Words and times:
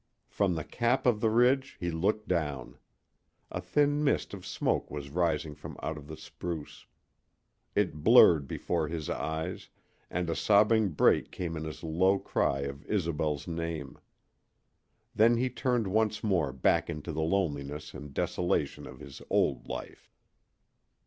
From 0.29 0.55
the 0.55 0.63
cap 0.63 1.05
of 1.05 1.21
the 1.21 1.29
ridge 1.29 1.77
he 1.79 1.91
looked 1.91 2.27
down. 2.27 2.79
A 3.51 3.61
thin 3.61 4.03
mist 4.03 4.33
of 4.33 4.47
smoke 4.47 4.89
was 4.89 5.11
rising 5.11 5.53
from 5.53 5.77
out 5.83 5.95
of 5.95 6.07
the 6.07 6.17
spruce. 6.17 6.87
It 7.75 8.03
blurred 8.03 8.47
before 8.47 8.87
his 8.87 9.11
eyes, 9.11 9.69
and 10.09 10.27
a 10.27 10.35
sobbing 10.35 10.89
break 10.89 11.29
came 11.29 11.55
in 11.55 11.65
his 11.65 11.83
low 11.83 12.17
cry 12.17 12.61
of 12.61 12.83
Isobel's 12.89 13.47
name. 13.47 13.99
Then 15.13 15.37
he 15.37 15.51
turned 15.51 15.85
once 15.85 16.23
more 16.23 16.51
back 16.51 16.89
into 16.89 17.11
the 17.13 17.21
loneliness 17.21 17.93
and 17.93 18.11
desolation 18.11 18.87
of 18.87 18.99
his 19.01 19.21
old 19.29 19.67
life. 19.67 20.11